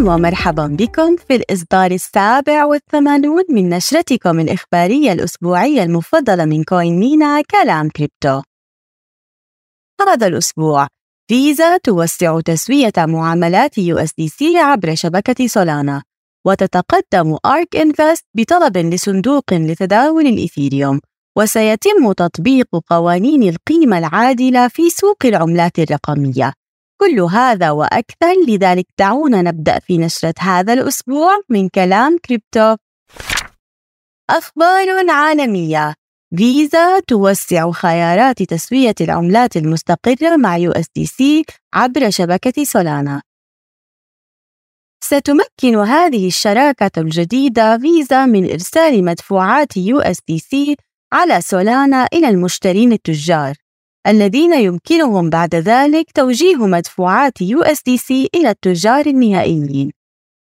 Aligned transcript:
ومرحبا 0.00 0.66
بكم 0.66 1.16
في 1.16 1.34
الإصدار 1.34 1.90
السابع 1.90 2.64
والثمانون 2.64 3.44
من 3.50 3.68
نشرتكم 3.68 4.40
الإخبارية 4.40 5.12
الأسبوعية 5.12 5.82
المفضلة 5.82 6.44
من 6.44 6.64
CoinMENA 6.64 7.42
كلام 7.42 7.88
كريبتو. 7.88 8.42
هذا 10.08 10.26
الأسبوع. 10.26 10.88
فيزا 11.28 11.76
توسع 11.76 12.40
تسوية 12.40 12.92
معاملات 12.98 13.78
USDC 13.78 14.58
عبر 14.58 14.94
شبكة 14.94 15.46
سولانا. 15.46 16.02
وتتقدم 16.46 17.36
ARK 17.46 17.76
Invest 17.76 18.24
بطلب 18.34 18.76
لصندوق 18.76 19.44
لتداول 19.52 20.26
الإيثيريوم. 20.26 21.00
وسيتم 21.38 22.12
تطبيق 22.12 22.68
قوانين 22.90 23.42
القيمة 23.42 23.98
العادلة 23.98 24.68
في 24.68 24.90
سوق 24.90 25.26
العملات 25.26 25.78
الرقمية. 25.78 26.52
كل 27.00 27.20
هذا 27.20 27.70
وأكثر 27.70 28.34
لذلك 28.48 28.86
دعونا 28.98 29.42
نبدأ 29.42 29.78
في 29.78 29.98
نشرة 29.98 30.34
هذا 30.38 30.72
الأسبوع 30.72 31.40
من 31.48 31.68
كلام 31.68 32.18
كريبتو. 32.18 32.76
أخبار 34.30 35.10
عالمية. 35.10 35.94
فيزا 36.36 37.00
توسع 37.00 37.70
خيارات 37.70 38.42
تسوية 38.42 38.94
العملات 39.00 39.56
المستقرة 39.56 40.36
مع 40.36 40.56
USDC 40.56 41.44
عبر 41.74 42.10
شبكة 42.10 42.64
سولانا. 42.64 43.22
ستمكن 45.04 45.76
هذه 45.76 46.26
الشراكة 46.26 46.90
الجديدة 47.00 47.78
فيزا 47.78 48.26
من 48.26 48.50
إرسال 48.50 49.04
مدفوعات 49.04 49.76
USDC 49.76 50.76
على 51.12 51.40
سولانا 51.40 52.08
إلى 52.12 52.28
المشترين 52.28 52.92
التجار. 52.92 53.63
الذين 54.06 54.52
يمكنهم 54.52 55.30
بعد 55.30 55.54
ذلك 55.54 56.12
توجيه 56.14 56.56
مدفوعات 56.56 57.38
سي 57.96 58.28
إلى 58.34 58.50
التجار 58.50 59.06
النهائيين. 59.06 59.90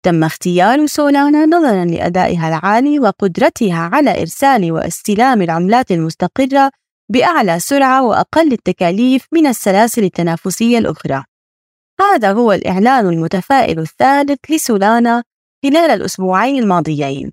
تم 0.03 0.25
اختيار 0.25 0.87
سولانا 0.87 1.47
نظرا 1.47 1.85
لأدائها 1.85 2.49
العالي 2.49 3.01
وقدرتها 3.01 3.91
على 3.93 4.21
إرسال 4.21 4.73
واستلام 4.73 5.43
العملات 5.43 5.93
المستقرة 5.93 6.71
بأعلى 7.13 7.61
سرعة 7.61 8.03
وأقل 8.03 8.53
التكاليف 8.53 9.27
من 9.33 9.47
السلاسل 9.47 10.05
التنافسية 10.05 10.79
الأخرى. 10.79 11.25
هذا 12.01 12.33
هو 12.33 12.53
الإعلان 12.53 13.07
المتفائل 13.07 13.79
الثالث 13.79 14.39
لسولانا 14.51 15.23
خلال 15.65 15.91
الأسبوعين 15.91 16.63
الماضيين. 16.63 17.33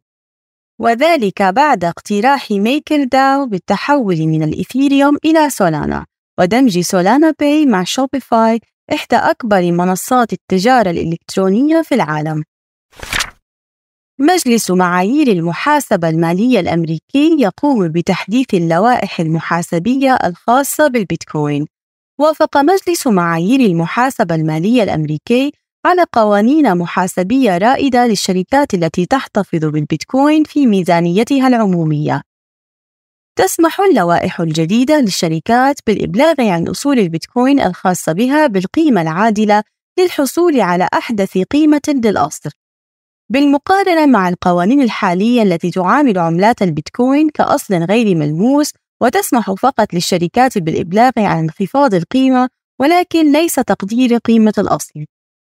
وذلك 0.80 1.42
بعد 1.42 1.86
اقتراح 1.86 2.52
MakerDAO 2.52 3.46
بالتحول 3.46 4.28
من 4.28 4.44
الإيثيريوم 4.44 5.18
إلى 5.26 5.50
سولانا 5.50 6.06
ودمج 6.40 6.80
سولانا 6.80 7.34
باي 7.40 7.66
مع 7.66 7.84
شوبيفاي 7.84 8.60
إحدى 8.94 9.16
أكبر 9.16 9.72
منصات 9.72 10.34
التجارة 10.34 10.90
الإلكترونية 10.90 11.82
في 11.82 11.96
العالم. 11.96 12.44
مجلس 14.20 14.72
معايير 14.72 15.28
المحاسبة 15.28 16.10
المالية 16.10 16.60
الأمريكي 16.60 17.38
يقوم 17.40 17.88
بتحديث 17.88 18.54
اللوائح 18.54 19.20
المحاسبية 19.20 20.14
الخاصة 20.14 20.88
بالبيتكوين. 20.88 21.66
وافق 22.20 22.58
مجلس 22.58 23.08
معايير 23.08 23.60
المحاسبة 23.60 24.36
المالية 24.36 24.84
الأمريكي 24.84 25.52
على 25.86 26.06
قوانين 26.12 26.78
محاسبية 26.78 27.58
رائدة 27.58 28.08
للشركات 28.08 28.74
التي 28.74 29.06
تحتفظ 29.06 29.66
بالبيتكوين 29.66 30.44
في 30.44 30.68
ميزانيتها 30.68 31.48
العمومية. 31.48 32.22
تسمح 33.36 33.82
اللوائح 33.82 34.42
الجديدة 34.42 35.00
للشركات 35.00 35.80
بالإبلاغ 35.88 36.36
عن 36.40 36.68
أصول 36.68 37.00
البيتكوين 37.00 37.60
الخاصة 37.60 38.12
بها 38.12 38.48
بالقيمة 38.48 39.02
العادلة 39.02 39.64
للحصول 40.00 40.62
على 40.62 40.88
أحدث 40.94 41.38
قيمة 41.38 41.82
للأصل. 41.88 42.50
بالمقارنة 43.30 44.06
مع 44.06 44.30
القوانين 44.30 44.82
الحالية 44.82 45.42
التي 45.44 45.72
تعامل 45.72 46.20
عملات 46.20 46.62
البيتكوين 46.62 47.30
كأصل 47.30 47.76
غير 47.76 48.16
ملموس 48.16 48.72
وتسمح 49.02 49.52
فقط 49.52 49.94
للشركات 49.94 50.58
بالإبلاغ 50.58 51.12
عن 51.18 51.38
انخفاض 51.38 51.94
القيمة 51.94 52.50
ولكن 52.82 53.32
ليس 53.32 53.56
تقدير 53.56 54.18
قيمة 54.18 54.54
الأصل. 54.58 55.00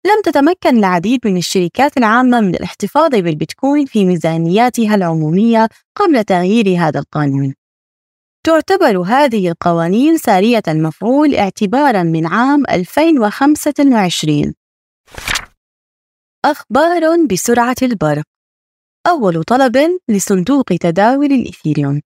لم 0.07 0.23
تتمكن 0.25 0.79
العديد 0.79 1.21
من 1.25 1.37
الشركات 1.37 1.97
العامة 1.97 2.41
من 2.41 2.55
الاحتفاظ 2.55 3.11
بالبيتكوين 3.11 3.87
في 3.87 4.05
ميزانياتها 4.05 4.95
العمومية 4.95 5.69
قبل 5.97 6.25
تغيير 6.25 6.79
هذا 6.79 6.99
القانون. 7.01 7.55
تعتبر 8.47 8.99
هذه 8.99 9.49
القوانين 9.49 10.19
سارية 10.19 10.63
المفعول 10.69 11.35
اعتبارا 11.35 12.03
من 12.03 12.27
عام 12.27 12.63
2025 12.71 14.55
أخبار 16.45 17.27
بسرعة 17.31 17.77
البرق. 17.83 18.25
أول 19.07 19.45
طلب 19.45 19.99
لصندوق 20.09 20.65
تداول 20.65 21.33
الإثيريوم 21.33 22.01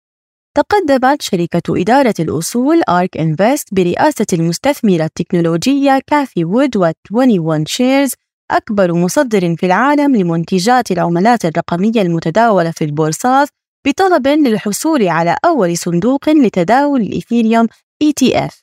تقدمت 0.57 1.23
شركة 1.23 1.81
إدارة 1.81 2.15
الأصول 2.21 2.83
ARK 2.89 3.17
Invest 3.17 3.75
برئاسة 3.75 4.27
المستثمرة 4.33 5.05
التكنولوجية 5.05 6.01
كاثي 6.07 6.45
وود 6.45 6.77
و 6.77 6.93
21Shares 7.11 8.13
أكبر 8.51 8.93
مصدر 8.93 9.57
في 9.57 9.67
العالم 9.67 10.17
لمنتجات 10.17 10.91
العملات 10.91 11.45
الرقمية 11.45 12.03
المتداولة 12.03 12.71
في 12.71 12.85
البورصات 12.85 13.49
بطلب 13.87 14.29
للحصول 14.29 15.09
على 15.09 15.37
أول 15.45 15.77
صندوق 15.77 16.29
لتداول 16.29 17.01
الإيثيريوم 17.01 17.67
ETF. 18.05 18.63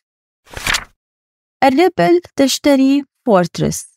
الريبل 1.63 2.21
تشتري 2.35 3.03
فورترس 3.25 3.95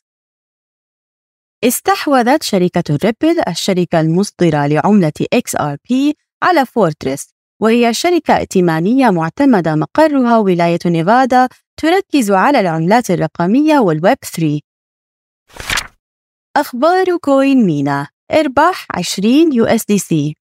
استحوذت 1.65 2.43
شركة 2.43 2.83
الريبل 2.91 3.43
الشركة 3.49 4.01
المصدرة 4.01 4.67
لعملة 4.67 5.13
XRP 5.35 6.15
على 6.43 6.67
فورترس 6.67 7.29
وهي 7.63 7.95
شركة 7.95 8.37
ائتمانية 8.37 9.11
معتمدة 9.11 9.75
مقرها 9.75 10.39
ولاية 10.39 10.79
نيفادا 10.87 11.49
تركز 11.77 12.31
على 12.31 12.61
العملات 12.61 13.11
الرقمية 13.11 13.79
والويب 13.79 14.19
3 14.37 14.61
أخبار 16.57 17.17
CoinMENA. 17.17 18.09
اربح 18.33 18.87
20 18.91 19.53
USDC. 19.53 20.35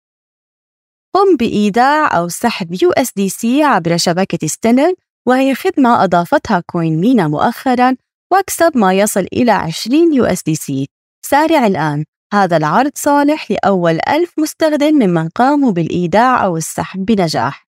قم 1.14 1.36
بإيداع 1.36 2.18
أو 2.18 2.28
سحب 2.28 2.82
USDC 2.82 3.62
عبر 3.62 3.96
شبكة 3.96 4.46
ستيلر 4.46 4.94
وهي 5.26 5.54
خدمة 5.54 6.04
أضافتها 6.04 6.62
CoinMENA 6.66 7.28
مؤخرا 7.28 7.96
واكسب 8.32 8.76
ما 8.76 8.92
يصل 8.94 9.26
إلى 9.32 9.52
20 9.52 10.14
USDC. 10.14 10.88
سارع 11.26 11.66
الآن. 11.66 12.04
هذا 12.32 12.56
العرض 12.56 12.90
صالح 12.94 13.50
لأول 13.50 13.98
ألف 14.08 14.32
مستخدم 14.38 14.94
ممن 14.94 15.28
قاموا 15.28 15.72
بالإيداع 15.72 16.44
أو 16.44 16.56
السحب 16.56 17.04
بنجاح. 17.04 17.66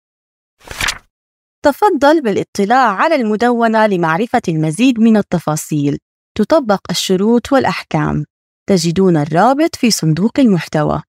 تفضل 1.65 2.21
بالاطلاع 2.21 2.91
على 2.95 3.15
المدونة 3.15 3.87
لمعرفة 3.87 4.41
المزيد 4.47 4.99
من 4.99 5.17
التفاصيل. 5.17 5.97
تطبق 6.37 6.81
الشروط 6.89 7.53
والأحكام. 7.53 8.25
تجدون 8.69 9.17
الرابط 9.17 9.75
في 9.75 9.91
صندوق 9.91 10.39
المحتوى. 10.39 11.03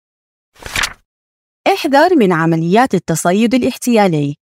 احذر 1.68 2.16
من 2.16 2.32
عمليات 2.32 2.94
التصيد 2.94 3.54
الاحتيالي. 3.54 4.36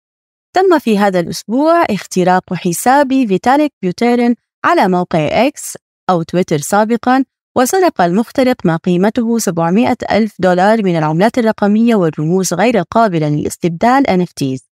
تم 0.57 0.79
في 0.79 0.99
هذا 0.99 1.21
الأسبوع 1.21 1.85
اختراق 1.91 2.55
حساب 2.55 3.09
فيتاليك 3.09 3.73
بيوتيرين 3.83 4.35
على 4.65 4.89
موقع 4.89 5.47
إكس 5.47 5.77
أو 6.11 6.23
تويتر 6.23 6.59
سابقاً 6.59 7.25
وسرق 7.59 8.01
المخترق 8.01 8.57
ما 8.65 8.77
قيمته 8.77 9.39
700 9.39 9.97
ألف 10.11 10.35
دولار 10.39 10.85
من 10.85 10.99
العملات 10.99 11.39
الرقمية 11.39 11.95
والرموز 11.95 12.55
غير 12.55 12.79
القابلة 12.79 13.29
للاستبدال 13.29 14.05
NFTs 14.07 14.63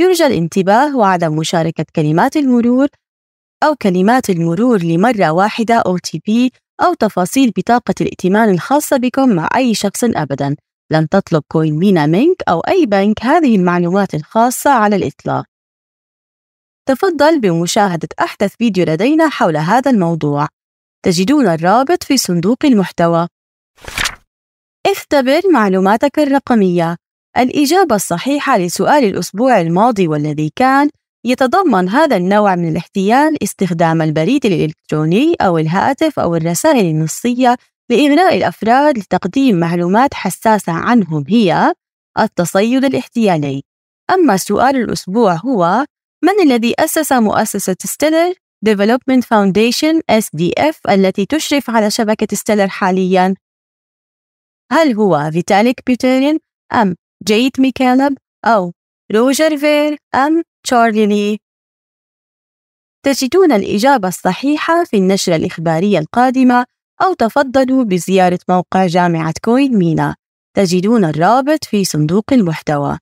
يرجى 0.00 0.26
الانتباه 0.26 0.96
وعدم 0.96 1.36
مشاركة 1.36 1.84
كلمات 1.96 2.36
المرور 2.36 2.88
أو 3.64 3.74
كلمات 3.82 4.30
المرور 4.30 4.82
لمرة 4.82 5.30
واحدة 5.30 5.82
OTP 5.82 6.50
أو 6.80 6.94
تفاصيل 6.94 7.52
بطاقة 7.56 7.94
الائتمان 8.00 8.50
الخاصة 8.50 8.96
بكم 8.96 9.28
مع 9.28 9.48
أي 9.56 9.74
شخص 9.74 10.04
أبداً. 10.04 10.56
لن 10.94 11.08
تطلب 11.08 11.42
كوين 11.48 11.78
مينا 11.78 12.06
مينك 12.06 12.42
أو 12.48 12.60
أي 12.60 12.86
بنك 12.86 13.24
هذه 13.24 13.56
المعلومات 13.56 14.14
الخاصة 14.14 14.70
على 14.70 14.96
الإطلاق. 14.96 15.44
تفضل 16.88 17.40
بمشاهدة 17.40 18.08
أحدث 18.20 18.54
فيديو 18.58 18.84
لدينا 18.84 19.28
حول 19.28 19.56
هذا 19.56 19.90
الموضوع. 19.90 20.48
تجدون 21.04 21.48
الرابط 21.48 22.04
في 22.04 22.16
صندوق 22.16 22.58
المحتوى. 22.64 23.28
اختبر 24.86 25.40
معلوماتك 25.52 26.18
الرقمية. 26.18 26.96
الإجابة 27.38 27.94
الصحيحة 27.94 28.58
لسؤال 28.58 29.04
الأسبوع 29.04 29.60
الماضي 29.60 30.08
والذي 30.08 30.50
كان 30.56 30.90
يتضمن 31.26 31.88
هذا 31.88 32.16
النوع 32.16 32.54
من 32.56 32.68
الاحتيال 32.68 33.42
استخدام 33.42 34.02
البريد 34.02 34.46
الإلكتروني 34.46 35.34
أو 35.40 35.58
الهاتف 35.58 36.18
أو 36.18 36.36
الرسائل 36.36 36.86
النصية 36.86 37.56
لإغراء 37.90 38.36
الأفراد 38.36 38.98
لتقديم 38.98 39.60
معلومات 39.60 40.14
حساسة 40.14 40.72
عنهم 40.72 41.24
هي 41.28 41.74
التصيد 42.18 42.84
الاحتيالي 42.84 43.62
أما 44.10 44.36
سؤال 44.36 44.76
الأسبوع 44.76 45.34
هو 45.34 45.84
من 46.24 46.40
الذي 46.42 46.74
أسس 46.78 47.12
مؤسسة 47.12 47.76
ستيلر 47.84 48.34
Development 48.68 49.22
Foundation 49.22 50.00
SDF 50.10 50.76
التي 50.90 51.26
تشرف 51.26 51.70
على 51.70 51.90
شبكة 51.90 52.36
ستيلر 52.36 52.68
حالياً؟ 52.68 53.34
هل 54.72 54.94
هو 54.94 55.30
فيتاليك 55.32 55.80
بيوتيرين 55.86 56.38
أم 56.72 56.96
جيد 57.24 57.60
ماكالب 57.60 58.18
أم 58.44 58.72
روجر 59.12 59.56
فير 59.56 59.98
أم 60.14 60.42
تشارلي 60.66 61.06
لي؟ 61.06 61.38
تجدون 63.02 63.52
الإجابة 63.52 64.08
الصحيحة 64.08 64.84
في 64.84 64.96
النشرة 64.96 65.36
الإخبارية 65.36 65.98
القادمة 65.98 66.66
أو 67.02 67.14
تفضلوا 67.14 67.84
بزيارة 67.84 68.38
موقع 68.48 68.86
جامعة 68.86 69.34
كوين 69.44 69.78
مينا. 69.78 70.16
تجدون 70.56 71.04
الرابط 71.04 71.64
في 71.64 71.84
صندوق 71.84 72.24
المحتوى. 72.32 72.98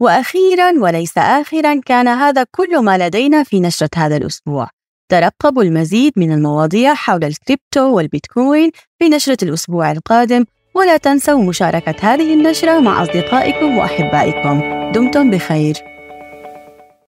وأخيرا 0.00 0.72
وليس 0.78 1.18
آخرا 1.18 1.80
كان 1.86 2.08
هذا 2.08 2.44
كل 2.50 2.78
ما 2.78 3.06
لدينا 3.06 3.42
في 3.42 3.60
نشرة 3.60 3.90
هذا 3.96 4.16
الأسبوع. 4.16 4.68
ترقبوا 5.08 5.62
المزيد 5.62 6.12
من 6.16 6.32
المواضيع 6.32 6.94
حول 6.94 7.24
الكريبتو 7.24 7.96
والبيتكوين 7.96 8.70
في 8.98 9.08
نشرة 9.08 9.36
الأسبوع 9.42 9.92
القادم 9.92 10.44
ولا 10.74 10.96
تنسوا 10.96 11.44
مشاركة 11.44 11.94
هذه 12.00 12.34
النشرة 12.34 12.80
مع 12.80 13.02
أصدقائكم 13.02 13.78
وأحبائكم. 13.78 14.60
دمتم 14.92 15.30
بخير. 15.30 15.74